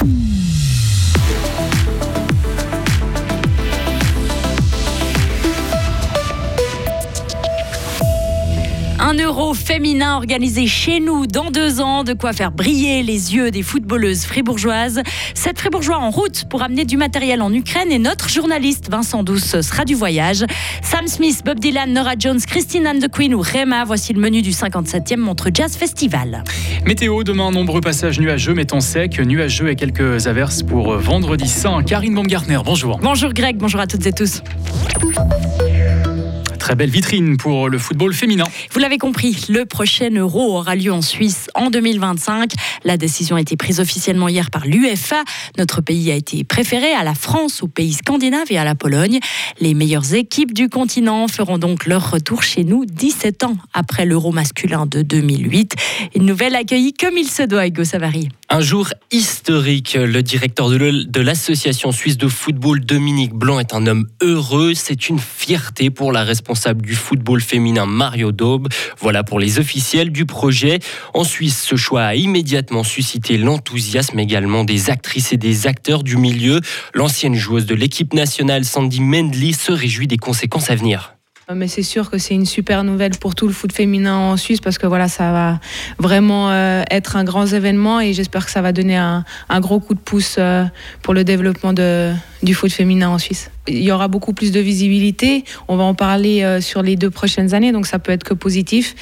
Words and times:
Un 0.00 0.47
euro 9.20 9.54
féminin 9.54 10.16
organisé 10.16 10.66
chez 10.66 11.00
nous 11.00 11.26
dans 11.26 11.50
deux 11.50 11.80
ans, 11.80 12.04
de 12.04 12.12
quoi 12.12 12.32
faire 12.32 12.52
briller 12.52 13.02
les 13.02 13.34
yeux 13.34 13.50
des 13.50 13.62
footballeuses 13.62 14.24
fribourgeoises. 14.24 15.00
Cette 15.34 15.58
fribourgeois 15.58 15.98
en 15.98 16.10
route 16.10 16.44
pour 16.48 16.62
amener 16.62 16.84
du 16.84 16.96
matériel 16.96 17.42
en 17.42 17.52
Ukraine 17.52 17.90
et 17.90 17.98
notre 17.98 18.28
journaliste 18.28 18.90
Vincent 18.90 19.22
Douce 19.22 19.60
sera 19.60 19.84
du 19.84 19.94
voyage. 19.94 20.44
Sam 20.82 21.06
Smith, 21.08 21.42
Bob 21.44 21.58
Dylan, 21.58 21.92
Nora 21.92 22.12
Jones, 22.18 22.40
Christine 22.46 22.86
and 22.86 23.00
the 23.00 23.10
Queen 23.10 23.34
ou 23.34 23.40
Rema, 23.40 23.84
voici 23.84 24.12
le 24.12 24.20
menu 24.20 24.42
du 24.42 24.50
57e 24.50 25.16
Montre 25.16 25.48
Jazz 25.52 25.76
Festival. 25.76 26.44
Météo, 26.84 27.24
demain, 27.24 27.50
nombreux 27.50 27.80
passages 27.80 28.20
nuageux, 28.20 28.54
mais 28.54 28.64
temps 28.64 28.80
sec, 28.80 29.18
nuageux 29.20 29.70
et 29.70 29.76
quelques 29.76 30.26
averses 30.26 30.62
pour 30.62 30.96
vendredi 30.96 31.48
saint. 31.48 31.82
Karine 31.82 32.14
Baumgartner, 32.14 32.60
bonjour. 32.64 32.98
Bonjour 33.02 33.32
Greg, 33.32 33.56
bonjour 33.56 33.80
à 33.80 33.86
toutes 33.86 34.06
et 34.06 34.12
tous. 34.12 34.42
Très 36.68 36.76
belle 36.76 36.90
vitrine 36.90 37.38
pour 37.38 37.70
le 37.70 37.78
football 37.78 38.12
féminin. 38.12 38.44
Vous 38.72 38.78
l'avez 38.78 38.98
compris, 38.98 39.46
le 39.48 39.64
prochain 39.64 40.10
Euro 40.10 40.54
aura 40.54 40.76
lieu 40.76 40.92
en 40.92 41.00
Suisse 41.00 41.48
en 41.54 41.70
2025. 41.70 42.52
La 42.84 42.98
décision 42.98 43.36
a 43.36 43.40
été 43.40 43.56
prise 43.56 43.80
officiellement 43.80 44.28
hier 44.28 44.50
par 44.50 44.66
l'UEFA. 44.66 45.24
Notre 45.56 45.80
pays 45.80 46.12
a 46.12 46.14
été 46.14 46.44
préféré 46.44 46.92
à 46.92 47.04
la 47.04 47.14
France, 47.14 47.62
aux 47.62 47.68
pays 47.68 47.94
scandinaves 47.94 48.48
et 48.50 48.58
à 48.58 48.64
la 48.64 48.74
Pologne. 48.74 49.18
Les 49.62 49.72
meilleures 49.72 50.12
équipes 50.12 50.52
du 50.52 50.68
continent 50.68 51.26
feront 51.26 51.56
donc 51.56 51.86
leur 51.86 52.10
retour 52.10 52.42
chez 52.42 52.64
nous 52.64 52.84
17 52.84 53.44
ans 53.44 53.56
après 53.72 54.04
l'Euro 54.04 54.30
masculin 54.30 54.84
de 54.84 55.00
2008. 55.00 55.74
Une 56.16 56.26
nouvelle 56.26 56.54
accueillie 56.54 56.92
comme 56.92 57.16
il 57.16 57.30
se 57.30 57.44
doit, 57.44 57.66
Hugo 57.66 57.84
Savary. 57.84 58.28
Un 58.50 58.60
jour 58.60 58.88
historique. 59.10 59.96
Le 59.98 60.22
directeur 60.22 60.68
de 60.68 61.20
l'association 61.20 61.92
suisse 61.92 62.16
de 62.18 62.28
football, 62.28 62.80
Dominique 62.80 63.32
Blanc, 63.32 63.58
est 63.58 63.74
un 63.74 63.86
homme 63.86 64.06
heureux. 64.22 64.74
C'est 64.74 65.08
une 65.08 65.18
fierté 65.18 65.90
pour 65.90 66.12
la 66.12 66.24
responsable 66.58 66.82
du 66.82 66.96
football 66.96 67.40
féminin, 67.40 67.86
Mario 67.86 68.32
Daube. 68.32 68.66
Voilà 68.98 69.22
pour 69.22 69.38
les 69.38 69.60
officiels 69.60 70.10
du 70.10 70.26
projet. 70.26 70.80
En 71.14 71.22
Suisse, 71.22 71.62
ce 71.62 71.76
choix 71.76 72.02
a 72.02 72.14
immédiatement 72.16 72.82
suscité 72.82 73.38
l'enthousiasme 73.38 74.18
également 74.18 74.64
des 74.64 74.90
actrices 74.90 75.32
et 75.32 75.36
des 75.36 75.68
acteurs 75.68 76.02
du 76.02 76.16
milieu. 76.16 76.60
L'ancienne 76.94 77.36
joueuse 77.36 77.66
de 77.66 77.76
l'équipe 77.76 78.12
nationale, 78.12 78.64
Sandy 78.64 79.00
Mendley, 79.00 79.52
se 79.52 79.70
réjouit 79.70 80.08
des 80.08 80.18
conséquences 80.18 80.68
à 80.68 80.74
venir. 80.74 81.17
Mais 81.54 81.66
c'est 81.66 81.82
sûr 81.82 82.10
que 82.10 82.18
c'est 82.18 82.34
une 82.34 82.44
super 82.44 82.84
nouvelle 82.84 83.12
pour 83.18 83.34
tout 83.34 83.46
le 83.46 83.54
foot 83.54 83.72
féminin 83.72 84.14
en 84.14 84.36
Suisse 84.36 84.60
parce 84.60 84.76
que 84.76 84.86
voilà, 84.86 85.08
ça 85.08 85.32
va 85.32 85.60
vraiment 85.98 86.50
euh, 86.50 86.82
être 86.90 87.16
un 87.16 87.24
grand 87.24 87.46
événement 87.46 88.00
et 88.02 88.12
j'espère 88.12 88.44
que 88.44 88.50
ça 88.50 88.60
va 88.60 88.72
donner 88.72 88.96
un, 88.96 89.24
gros 89.60 89.80
coup 89.80 89.94
de 89.94 89.98
pouce 89.98 90.36
euh, 90.38 90.64
pour 91.02 91.14
le 91.14 91.24
développement 91.24 91.72
du 91.72 92.54
foot 92.54 92.70
féminin 92.70 93.08
en 93.08 93.16
Suisse. 93.16 93.50
Il 93.66 93.82
y 93.82 93.90
aura 93.90 94.08
beaucoup 94.08 94.34
plus 94.34 94.52
de 94.52 94.60
visibilité. 94.60 95.44
On 95.68 95.76
va 95.76 95.84
en 95.84 95.94
parler 95.94 96.42
euh, 96.42 96.60
sur 96.60 96.82
les 96.82 96.96
deux 96.96 97.10
prochaines 97.10 97.54
années, 97.54 97.72
donc 97.72 97.86
ça 97.86 97.98
peut 97.98 98.12
être 98.12 98.24
que 98.24 98.34
positif. 98.34 98.94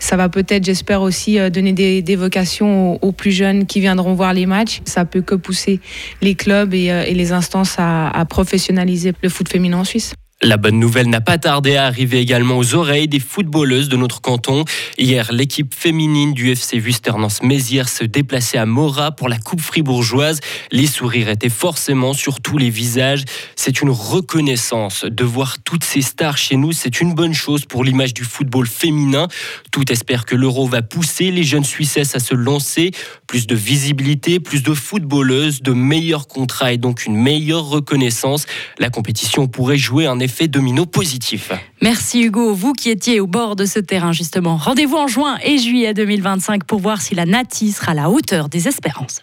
Ça 0.00 0.16
va 0.16 0.28
peut-être, 0.28 0.64
j'espère 0.64 1.02
aussi, 1.02 1.38
donner 1.50 1.72
des, 1.72 2.16
vocations 2.16 2.98
aux, 3.00 3.12
plus 3.12 3.32
jeunes 3.32 3.64
qui 3.64 3.78
viendront 3.78 4.14
voir 4.14 4.34
les 4.34 4.46
matchs. 4.46 4.80
Ça 4.86 5.04
peut 5.04 5.22
que 5.22 5.36
pousser 5.36 5.80
les 6.20 6.34
clubs 6.34 6.74
et, 6.74 7.14
les 7.14 7.30
instances 7.30 7.76
à 7.78 8.24
professionnaliser 8.28 9.12
le 9.22 9.28
foot 9.28 9.48
féminin 9.48 9.78
en 9.78 9.84
Suisse. 9.84 10.14
La 10.44 10.56
bonne 10.56 10.80
nouvelle 10.80 11.08
n'a 11.08 11.20
pas 11.20 11.38
tardé 11.38 11.76
à 11.76 11.84
arriver 11.84 12.18
également 12.18 12.58
aux 12.58 12.74
oreilles 12.74 13.06
des 13.06 13.20
footballeuses 13.20 13.88
de 13.88 13.96
notre 13.96 14.20
canton. 14.20 14.64
Hier, 14.98 15.32
l'équipe 15.32 15.72
féminine 15.72 16.32
du 16.32 16.50
FC 16.50 16.80
Wusternance-Mézières 16.80 17.88
se 17.88 18.02
déplaçait 18.02 18.58
à 18.58 18.66
Mora 18.66 19.12
pour 19.12 19.28
la 19.28 19.38
Coupe 19.38 19.60
fribourgeoise. 19.60 20.40
Les 20.72 20.88
sourires 20.88 21.28
étaient 21.28 21.48
forcément 21.48 22.12
sur 22.12 22.40
tous 22.40 22.58
les 22.58 22.70
visages. 22.70 23.22
C'est 23.54 23.82
une 23.82 23.90
reconnaissance 23.90 25.04
de 25.04 25.22
voir 25.22 25.58
toutes 25.62 25.84
ces 25.84 26.02
stars 26.02 26.38
chez 26.38 26.56
nous. 26.56 26.72
C'est 26.72 27.00
une 27.00 27.14
bonne 27.14 27.34
chose 27.34 27.64
pour 27.64 27.84
l'image 27.84 28.12
du 28.12 28.24
football 28.24 28.66
féminin. 28.66 29.28
Tout 29.70 29.92
espère 29.92 30.26
que 30.26 30.34
l'Euro 30.34 30.66
va 30.66 30.82
pousser 30.82 31.30
les 31.30 31.44
jeunes 31.44 31.62
Suissesses 31.62 32.16
à 32.16 32.18
se 32.18 32.34
lancer. 32.34 32.90
Plus 33.28 33.46
de 33.46 33.54
visibilité, 33.54 34.40
plus 34.40 34.64
de 34.64 34.74
footballeuses, 34.74 35.62
de 35.62 35.72
meilleurs 35.72 36.26
contrats 36.26 36.72
et 36.72 36.78
donc 36.78 37.06
une 37.06 37.14
meilleure 37.14 37.66
reconnaissance. 37.66 38.46
La 38.80 38.90
compétition 38.90 39.46
pourrait 39.46 39.78
jouer 39.78 40.06
un 40.06 40.18
effet 40.18 40.31
domino 40.48 40.86
positif. 40.86 41.52
Merci 41.80 42.22
Hugo, 42.22 42.54
vous 42.54 42.72
qui 42.72 42.90
étiez 42.90 43.20
au 43.20 43.26
bord 43.26 43.56
de 43.56 43.64
ce 43.64 43.78
terrain 43.78 44.12
justement. 44.12 44.56
Rendez-vous 44.56 44.96
en 44.96 45.06
juin 45.06 45.38
et 45.42 45.58
juillet 45.58 45.94
2025 45.94 46.64
pour 46.64 46.80
voir 46.80 47.00
si 47.00 47.14
la 47.14 47.26
Nati 47.26 47.72
sera 47.72 47.92
à 47.92 47.94
la 47.94 48.10
hauteur 48.10 48.48
des 48.48 48.68
espérances. 48.68 49.22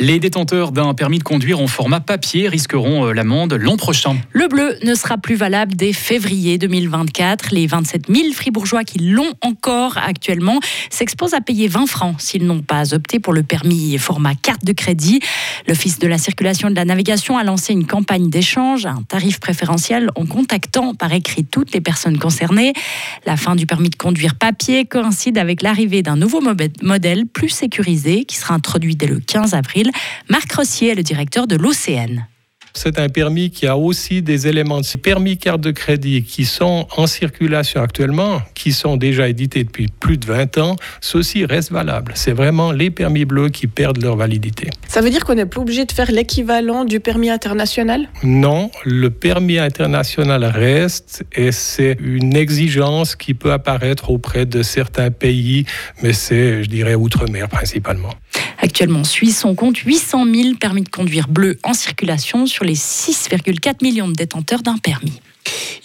Les 0.00 0.20
détenteurs 0.20 0.72
d'un 0.72 0.94
permis 0.94 1.18
de 1.18 1.24
conduire 1.24 1.60
en 1.60 1.66
format 1.66 2.00
papier 2.00 2.48
risqueront 2.48 3.06
euh, 3.06 3.12
l'amende 3.12 3.54
l'an 3.54 3.76
prochain. 3.76 4.16
Le 4.32 4.48
bleu 4.48 4.76
ne 4.82 4.94
sera 4.94 5.18
plus 5.18 5.34
valable 5.34 5.74
dès 5.74 5.92
février 5.92 6.56
2024. 6.56 7.52
Les 7.52 7.66
27 7.66 8.06
000 8.08 8.32
fribourgeois 8.32 8.84
qui 8.84 8.98
l'ont 8.98 9.32
encore 9.42 9.98
actuellement 9.98 10.60
s'exposent 10.90 11.34
à 11.34 11.40
payer 11.40 11.68
20 11.68 11.86
francs 11.86 12.14
s'ils 12.18 12.46
n'ont 12.46 12.62
pas 12.62 12.94
opté 12.94 13.18
pour 13.18 13.32
le 13.32 13.42
permis 13.42 13.98
format 13.98 14.34
carte 14.34 14.64
de 14.64 14.72
crédit. 14.72 15.20
L'Office 15.66 15.98
de 15.98 16.08
la 16.08 16.18
circulation 16.18 16.68
et 16.68 16.70
de 16.70 16.76
la 16.76 16.84
navigation 16.84 17.36
a 17.36 17.44
lancé 17.44 17.72
une 17.72 17.86
campagne 17.86 18.30
d'échange 18.30 18.86
à 18.86 18.92
un 18.92 19.02
tarif 19.02 19.40
préférentiel 19.40 20.10
en 20.16 20.26
contactant 20.26 20.94
par 20.94 21.12
écrit 21.12 21.44
toutes 21.44 21.72
les 21.72 21.80
personnes 21.80 22.18
concernées. 22.18 22.72
La 23.26 23.36
fin 23.36 23.56
du 23.56 23.66
permis 23.66 23.90
de 23.90 23.96
conduire 23.96 24.34
papier 24.34 24.86
coïncide 24.86 25.38
avec 25.38 25.62
l'arrivée 25.62 26.02
d'un 26.02 26.16
nouveau 26.16 26.40
modèle 26.82 27.26
plus 27.26 27.50
sécurisé 27.50 28.24
qui 28.24 28.36
sera 28.36 28.54
introduit 28.54 28.96
dès 28.96 29.06
le 29.06 29.18
15 29.18 29.54
avril. 29.54 29.57
Marc 30.28 30.52
Rossier 30.52 30.90
est 30.90 30.94
le 30.94 31.02
directeur 31.02 31.46
de 31.46 31.56
l'OCN. 31.56 32.26
C'est 32.74 32.98
un 33.00 33.08
permis 33.08 33.50
qui 33.50 33.66
a 33.66 33.76
aussi 33.76 34.22
des 34.22 34.46
éléments 34.46 34.80
de 34.80 34.98
permis 34.98 35.36
carte 35.36 35.60
de 35.60 35.70
crédit 35.70 36.22
qui 36.22 36.44
sont 36.44 36.86
en 36.96 37.06
circulation 37.06 37.82
actuellement, 37.82 38.40
qui 38.54 38.72
sont 38.72 38.96
déjà 38.96 39.28
édités 39.28 39.64
depuis 39.64 39.88
plus 39.88 40.16
de 40.16 40.26
20 40.26 40.58
ans. 40.58 40.76
Ceci 41.00 41.44
reste 41.44 41.72
valable. 41.72 42.12
C'est 42.14 42.32
vraiment 42.32 42.70
les 42.70 42.90
permis 42.90 43.24
bleus 43.24 43.48
qui 43.48 43.66
perdent 43.66 44.02
leur 44.02 44.16
validité. 44.16 44.70
Ça 44.86 45.00
veut 45.00 45.10
dire 45.10 45.24
qu'on 45.24 45.34
n'est 45.34 45.46
plus 45.46 45.60
obligé 45.60 45.86
de 45.86 45.92
faire 45.92 46.12
l'équivalent 46.12 46.84
du 46.84 47.00
permis 47.00 47.30
international? 47.30 48.08
Non, 48.22 48.70
le 48.84 49.10
permis 49.10 49.58
international 49.58 50.44
reste 50.44 51.24
et 51.32 51.52
c'est 51.52 51.96
une 52.00 52.36
exigence 52.36 53.16
qui 53.16 53.34
peut 53.34 53.52
apparaître 53.52 54.10
auprès 54.10 54.46
de 54.46 54.62
certains 54.62 55.10
pays, 55.10 55.64
mais 56.02 56.12
c'est, 56.12 56.62
je 56.62 56.68
dirais, 56.68 56.94
outre-mer 56.94 57.48
principalement. 57.48 58.14
Actuellement 58.58 59.00
en 59.00 59.04
Suisse, 59.04 59.44
on 59.44 59.54
compte 59.54 59.78
800 59.78 60.24
000 60.24 60.54
permis 60.60 60.82
de 60.82 60.88
conduire 60.88 61.28
bleus 61.28 61.58
en 61.62 61.74
circulation 61.74 62.46
sur 62.46 62.64
les 62.64 62.74
6,4 62.74 63.82
millions 63.82 64.08
de 64.08 64.14
détenteurs 64.14 64.62
d'un 64.62 64.78
permis. 64.78 65.20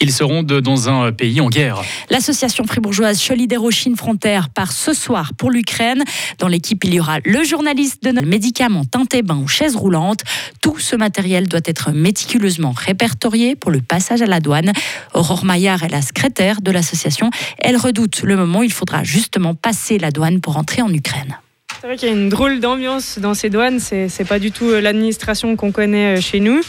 Ils 0.02 0.12
seront 0.12 0.44
dans 0.44 0.90
un 0.90 1.12
pays 1.12 1.40
en 1.40 1.50
guerre. 1.50 1.82
L'association 2.10 2.66
fribourgeoise 2.66 3.18
Solidero 3.18 3.72
Chine 3.72 3.96
Frontière 3.96 4.50
part 4.50 4.72
ce 4.72 4.94
soir 4.94 5.34
pour 5.38 5.52
l'Ukraine. 5.52 6.04
Dans 6.40 6.48
l'équipe, 6.48 6.84
il 6.84 6.94
y 6.94 7.00
aura 7.00 7.20
le 7.24 7.44
journaliste 7.44 8.04
de 8.04 8.12
notre 8.12 8.28
médicaments 8.28 8.84
teintés 8.84 9.22
bain 9.22 9.38
ou 9.38 9.48
chaises 9.48 9.76
roulantes. 9.76 10.24
Tout 10.62 10.80
ce 10.80 10.96
matériel 10.96 11.48
doit 11.48 11.62
être 11.66 11.92
méticuleusement 11.92 12.74
répertorié 12.76 13.56
pour 13.56 13.72
le 13.72 13.82
passage 13.82 14.22
à 14.22 14.26
la 14.26 14.40
douane. 14.40 14.74
Aurore 15.14 15.46
Maillard 15.46 15.84
est 15.84 15.90
la 15.90 16.02
secrétaire 16.02 16.62
de 16.62 16.72
l'association. 16.72 17.30
Elle 17.60 17.78
redoute 17.78 18.24
le 18.24 18.36
moment 18.36 18.60
où 18.60 18.64
il 18.64 18.74
faudra 18.74 19.04
justement 19.04 19.56
passer 19.56 19.98
la 20.00 20.12
douane 20.12 20.42
pour 20.42 20.58
entrer 20.58 20.82
en 20.82 20.94
Ukraine. 20.94 21.38
C'est 21.84 21.88
vrai 21.88 21.98
qu'il 21.98 22.08
y 22.08 22.12
a 22.14 22.16
une 22.16 22.30
drôle 22.30 22.62
d'ambiance 22.62 23.20
dans 23.20 23.34
ces 23.34 23.50
douanes. 23.50 23.82
C'est, 23.82 24.26
pas 24.26 24.40
du 24.40 24.54
tout 24.54 24.70
euh, 24.70 24.80
l'administration 24.80 25.58
qu'on 25.58 25.74
connaît 25.74 26.16
euh, 26.18 26.22
chez 26.22 26.40
nous. 26.40 26.62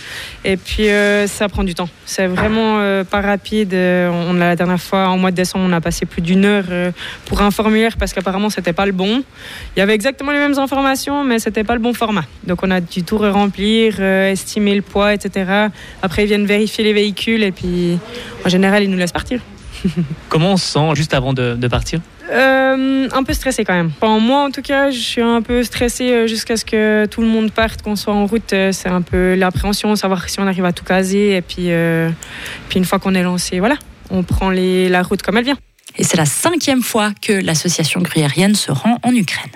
Et 0.45 0.57
puis 0.57 0.89
euh, 0.89 1.29
ça 1.29 1.49
prend 1.49 1.63
du 1.63 1.73
temps. 1.73 1.89
C'est 2.05 2.27
vraiment 2.27 2.81
pas 3.05 3.21
rapide. 3.21 3.75
On, 3.75 4.33
la 4.33 4.57
dernière 4.57 4.81
fois, 4.81 5.07
en 5.07 5.17
mois 5.17 5.31
de 5.31 5.37
décembre, 5.37 5.67
on 5.69 5.73
a 5.73 5.81
passé 5.81 6.05
plus 6.05 6.21
d'une 6.21 6.45
heure 6.45 6.65
pour 7.27 7.43
un 7.43 7.53
formulaire 7.53 7.97
parce 7.97 8.13
qu'apparemment 8.13 8.51
c'était 8.51 8.73
pas 8.73 8.87
le 8.87 8.93
bon. 8.93 9.23
Il 9.77 9.79
y 9.79 9.83
avait 9.83 9.95
exactement 9.95 10.33
les 10.33 10.39
mêmes 10.39 10.59
informations, 10.59 11.23
mais 11.23 11.39
c'était 11.39 11.63
pas 11.63 11.75
le 11.75 11.81
bon 11.81 11.95
format. 11.95 12.25
Donc 12.43 12.65
on 12.65 12.71
a 12.73 12.81
dû 12.81 13.05
tout 13.05 13.19
remplir, 13.19 14.03
estimer 14.03 14.75
le 14.75 14.83
poids, 14.83 15.15
etc. 15.15 15.69
Après 16.03 16.25
ils 16.25 16.27
viennent 16.27 16.47
vérifier 16.47 16.83
les 16.83 16.93
véhicules 16.93 17.45
et 17.45 17.53
puis 17.53 18.01
en 18.45 18.49
général 18.49 18.83
ils 18.83 18.91
nous 18.91 18.99
laissent 18.99 19.13
partir. 19.13 19.41
Comment 20.29 20.55
on 20.55 20.57
se 20.57 20.73
sent 20.73 20.95
juste 20.97 21.15
avant 21.15 21.33
de 21.33 21.69
partir? 21.69 22.01
Euh, 22.31 23.09
un 23.13 23.23
peu 23.23 23.33
stressé 23.35 23.65
quand 23.65 23.75
même. 23.75 23.93
moi, 24.03 24.45
en 24.45 24.51
tout 24.51 24.63
cas, 24.63 24.91
je 24.91 24.99
suis 24.99 25.21
un 25.21 25.43
peu 25.43 25.63
stressé 25.63 26.11
euh, 26.11 26.27
jusqu'à 26.27 26.57
ce 26.57 26.65
que 26.65 27.07
tout 27.07 27.21
le 27.21 27.27
monde 27.27 27.53
parte, 27.53 27.83
qu'on 27.83 27.97
soit 27.97 28.15
en 28.15 28.27
route. 28.27 28.53
Euh, 28.53 28.73
c'est 28.73 28.89
un 28.89 29.03
peu 29.03 29.35
l'appréhension, 29.35 29.95
savoir 29.97 30.29
si 30.29 30.41
on 30.41 30.47
arrive 30.47 30.65
à 30.65 30.73
tout 30.73 30.85
caser. 30.85 31.37
Et 31.37 31.43
puis, 31.43 31.71
puis 32.69 32.79
une 32.79 32.85
fois 32.85 32.99
qu'on 32.99 33.15
est 33.15 33.23
lancé, 33.23 33.59
voilà, 33.59 33.77
on 34.11 34.23
prend 34.23 34.51
la 34.51 35.03
route 35.03 35.23
comme 35.23 35.37
elle 35.37 35.45
vient. 35.45 35.59
Et 35.97 36.05
c'est 36.05 36.17
la 36.17 36.27
cinquième 36.27 36.83
fois 36.83 37.13
que 37.23 37.33
l'association 37.33 38.01
gruyérienne 38.01 38.55
se 38.55 38.73
rend 38.73 38.99
en 39.03 39.15
Ukraine. 39.15 39.51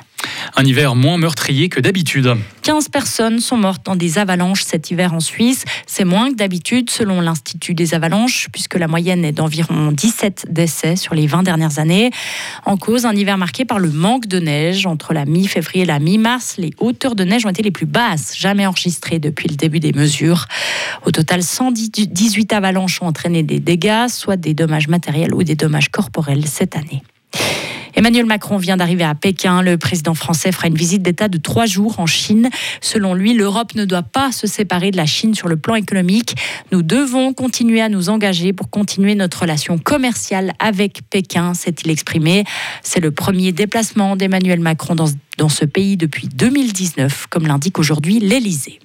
Un 0.56 0.65
hiver 0.65 0.95
moins 0.95 1.19
meurtrier 1.19 1.69
que 1.69 1.81
d'habitude. 1.81 2.37
15 2.62 2.89
personnes 2.89 3.41
sont 3.41 3.56
mortes 3.56 3.87
dans 3.87 3.97
des 3.97 4.19
avalanches 4.19 4.62
cet 4.62 4.91
hiver 4.91 5.15
en 5.15 5.21
Suisse. 5.21 5.65
C'est 5.87 6.05
moins 6.05 6.31
que 6.31 6.37
d'habitude 6.37 6.91
selon 6.91 7.21
l'Institut 7.21 7.75
des 7.75 7.95
avalanches, 7.95 8.49
puisque 8.53 8.75
la 8.75 8.89
moyenne 8.89 9.25
est 9.25 9.33
d'environ 9.33 9.93
17 9.93 10.47
décès 10.50 10.97
sur 10.97 11.15
les 11.15 11.27
20 11.27 11.45
dernières 11.45 11.79
années. 11.79 12.11
En 12.67 12.77
cause, 12.77 13.06
un 13.06 13.15
hiver 13.15 13.39
marqué 13.39 13.65
par 13.65 13.79
le 13.79 13.91
manque 13.91 14.27
de 14.27 14.39
neige. 14.39 14.87
Entre 14.87 15.15
la 15.15 15.25
mi-février 15.25 15.83
et 15.83 15.87
la 15.87 15.99
mi-mars, 15.99 16.56
les 16.59 16.71
hauteurs 16.79 17.15
de 17.15 17.25
neige 17.25 17.47
ont 17.47 17.50
été 17.50 17.62
les 17.62 17.71
plus 17.71 17.87
basses 17.87 18.37
jamais 18.37 18.67
enregistrées 18.67 19.19
depuis 19.19 19.49
le 19.49 19.56
début 19.56 19.81
des 19.81 19.93
mesures. 19.93 20.47
Au 21.06 21.11
total, 21.11 21.43
118 21.43 22.53
avalanches 22.53 23.00
ont 23.03 23.06
entraîné 23.06 23.43
des 23.43 23.61
dégâts, 23.61 24.09
soit 24.09 24.37
des 24.37 24.55
dommages 24.55 24.89
matériels 24.89 25.35
ou 25.35 25.43
des 25.43 25.55
dommages 25.55 25.89
corporels 25.89 26.47
cette 26.47 26.77
année. 26.77 27.03
Emmanuel 27.99 28.27
Macron 28.27 28.59
vient 28.59 28.77
d'arriver 28.77 29.03
à 29.03 29.17
Pékin. 29.17 29.61
Le 29.61 29.77
président 29.77 30.15
français 30.15 30.53
fera 30.53 30.69
une 30.69 30.77
visite 30.77 31.03
d'État 31.03 31.27
de 31.27 31.37
trois 31.37 31.67
jours 31.67 31.99
en 31.99 32.06
Chine. 32.06 32.49
Selon 32.81 33.12
lui, 33.12 33.35
l'Europe 33.35 33.75
ne 33.75 33.85
doit 33.85 34.05
pas 34.05 34.31
se 34.31 34.47
séparer 34.47 34.93
de 34.93 34.97
la 34.97 35.05
Chine 35.05 35.35
sur 35.35 35.49
le 35.49 35.56
plan 35.56 35.75
économique. 35.75 36.37
Nous 36.71 36.83
devons 36.83 37.33
continuer 37.33 37.81
à 37.81 37.89
nous 37.89 38.09
engager 38.09 38.53
pour 38.53 38.71
continuer 38.71 39.17
notre 39.17 39.41
relation 39.41 39.79
commerciale 39.79 40.53
avec 40.61 41.00
Pékin, 41.11 41.55
s'est-il 41.55 41.91
exprimé. 41.91 42.45
C'est 42.85 43.00
le 43.00 43.11
premier 43.11 43.50
déplacement 43.50 44.15
d'Emmanuel 44.15 44.61
Macron 44.61 44.95
dans, 44.95 45.49
ce 45.49 45.65
pays 45.65 45.97
depuis 45.97 46.29
2019, 46.29 47.27
comme 47.29 47.49
l'indique 47.49 47.81
aujourd'hui 47.81 48.21
l'Élysée. 48.21 48.79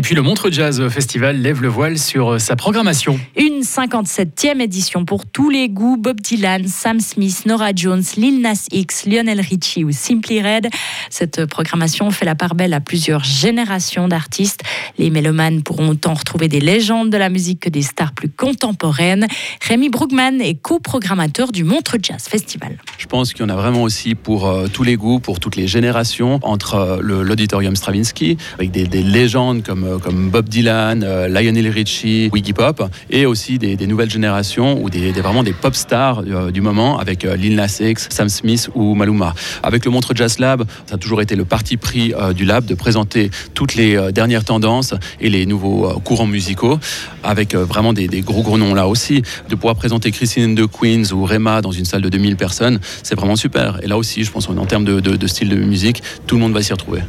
Et 0.00 0.02
puis 0.02 0.14
le 0.14 0.22
Montreux 0.22 0.50
Jazz 0.50 0.88
Festival 0.88 1.42
lève 1.42 1.60
le 1.60 1.68
voile 1.68 1.98
sur 1.98 2.30
euh, 2.30 2.38
sa 2.38 2.56
programmation. 2.56 3.20
Une 3.36 3.60
57e 3.60 4.58
édition 4.58 5.04
pour 5.04 5.26
tous 5.26 5.50
les 5.50 5.68
goûts. 5.68 5.98
Bob 5.98 6.22
Dylan, 6.22 6.66
Sam 6.68 7.00
Smith, 7.00 7.42
Nora 7.44 7.72
Jones, 7.76 8.02
Lil 8.16 8.40
Nas 8.40 8.64
X, 8.72 9.04
Lionel 9.04 9.42
Richie 9.42 9.84
ou 9.84 9.92
Simply 9.92 10.40
Red. 10.40 10.70
Cette 11.10 11.44
programmation 11.44 12.10
fait 12.10 12.24
la 12.24 12.34
part 12.34 12.54
belle 12.54 12.72
à 12.72 12.80
plusieurs 12.80 13.24
générations 13.24 14.08
d'artistes. 14.08 14.62
Les 14.96 15.10
mélomanes 15.10 15.62
pourront 15.62 15.90
autant 15.90 16.14
retrouver 16.14 16.48
des 16.48 16.60
légendes 16.60 17.10
de 17.10 17.18
la 17.18 17.28
musique 17.28 17.60
que 17.60 17.68
des 17.68 17.82
stars 17.82 18.12
plus 18.12 18.30
contemporaines. 18.30 19.26
Rémi 19.60 19.90
Brugman 19.90 20.40
est 20.40 20.54
co-programmateur 20.54 21.52
du 21.52 21.62
Montreux 21.62 21.98
Jazz 22.02 22.24
Festival. 22.26 22.78
Je 22.96 23.04
pense 23.04 23.34
qu'il 23.34 23.42
y 23.42 23.44
en 23.44 23.52
a 23.52 23.56
vraiment 23.56 23.82
aussi 23.82 24.14
pour 24.14 24.48
euh, 24.48 24.66
tous 24.66 24.82
les 24.82 24.96
goûts, 24.96 25.20
pour 25.20 25.40
toutes 25.40 25.56
les 25.56 25.66
générations, 25.66 26.40
entre 26.40 26.76
euh, 26.76 27.22
l'auditorium 27.22 27.76
Stravinsky, 27.76 28.38
avec 28.54 28.70
des, 28.70 28.86
des 28.86 29.02
légendes 29.02 29.62
comme 29.62 29.89
euh, 29.90 29.98
comme, 29.98 30.30
Bob 30.30 30.48
Dylan, 30.48 31.02
euh, 31.02 31.28
Lionel 31.28 31.68
Richie, 31.68 32.30
Wiggy 32.32 32.52
Pop, 32.52 32.82
et 33.10 33.26
aussi 33.26 33.58
des, 33.58 33.76
nouvelles 33.86 34.10
générations 34.10 34.82
ou 34.82 34.90
des, 34.90 35.12
vraiment 35.12 35.42
des 35.42 35.52
pop 35.52 35.74
stars 35.74 36.22
euh, 36.26 36.50
du 36.50 36.60
moment 36.60 36.98
avec 36.98 37.24
Lil 37.24 37.56
Nas 37.56 37.78
X, 37.80 38.08
Sam 38.10 38.28
Smith 38.28 38.70
ou 38.74 38.94
Maluma. 38.94 39.34
Avec 39.62 39.84
le 39.84 39.90
Montre 39.90 40.14
Jazz 40.14 40.38
Lab, 40.38 40.64
ça 40.86 40.94
a 40.94 40.98
toujours 40.98 41.20
été 41.20 41.36
le 41.36 41.44
parti 41.44 41.76
pris 41.76 42.12
du 42.34 42.44
lab 42.44 42.64
de 42.64 42.74
présenter 42.74 43.30
toutes 43.54 43.74
les 43.74 44.12
dernières 44.12 44.44
tendances 44.44 44.94
et 45.20 45.28
les 45.28 45.46
nouveaux 45.46 45.88
courants 46.00 46.26
musicaux, 46.26 46.78
avec 47.22 47.54
vraiment 47.54 47.92
des, 47.92 48.08
gros 48.20 48.42
gros 48.42 48.58
noms 48.58 48.74
là 48.74 48.88
aussi. 48.88 49.22
De 49.48 49.54
pouvoir 49.54 49.76
présenter 49.76 50.10
Christine 50.10 50.54
de 50.54 50.66
Queens 50.66 51.12
ou 51.12 51.24
Rema 51.24 51.60
dans 51.60 51.72
une 51.72 51.84
salle 51.84 52.02
de 52.02 52.08
2000 52.08 52.36
personnes, 52.36 52.80
c'est 53.02 53.14
vraiment 53.14 53.36
super. 53.36 53.80
Et 53.82 53.86
là 53.86 53.96
aussi, 53.96 54.24
je 54.24 54.30
pense 54.30 54.48
en 54.48 54.66
termes 54.66 54.84
de 54.84 55.26
style 55.26 55.48
de 55.48 55.56
musique, 55.56 56.02
tout 56.26 56.36
le 56.36 56.40
monde 56.40 56.52
va 56.52 56.62
s'y 56.62 56.72
retrouver. 56.72 57.00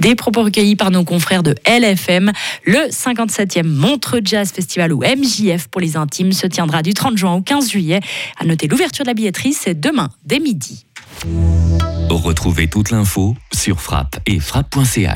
Des 0.00 0.14
propos 0.14 0.42
recueillis 0.42 0.76
par 0.76 0.90
nos 0.90 1.04
confrères 1.04 1.42
de 1.42 1.54
LFM. 1.66 2.32
Le 2.64 2.88
57e 2.90 3.64
Montreux 3.64 4.20
Jazz 4.22 4.52
Festival 4.52 4.92
ou 4.92 5.00
MJF 5.00 5.68
pour 5.68 5.80
les 5.80 5.96
intimes 5.96 6.32
se 6.32 6.46
tiendra 6.46 6.82
du 6.82 6.94
30 6.94 7.16
juin 7.16 7.34
au 7.34 7.42
15 7.42 7.70
juillet. 7.70 8.00
À 8.38 8.44
noter 8.44 8.68
l'ouverture 8.68 9.04
de 9.04 9.10
la 9.10 9.14
billetterie, 9.14 9.52
c'est 9.52 9.78
demain 9.78 10.10
dès 10.24 10.40
midi. 10.40 10.84
Retrouvez 12.10 12.68
toute 12.68 12.90
l'info 12.90 13.36
sur 13.52 13.80
frappe 13.80 14.18
et 14.26 14.40
frappe.ch. 14.40 15.06